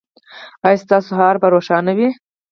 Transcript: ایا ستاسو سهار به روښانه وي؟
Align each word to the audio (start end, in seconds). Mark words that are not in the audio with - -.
ایا 0.65 0.81
ستاسو 0.83 1.05
سهار 1.11 1.35
به 1.41 1.47
روښانه 1.53 1.91
وي؟ 1.97 2.09